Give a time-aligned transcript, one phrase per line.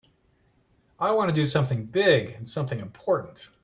[0.99, 3.51] I want to do something big and something important.